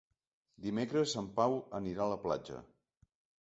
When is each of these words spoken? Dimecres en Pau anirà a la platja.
Dimecres 0.65 1.13
en 1.21 1.27
Pau 1.35 1.53
anirà 1.81 2.03
a 2.07 2.09
la 2.15 2.19
platja. 2.25 2.59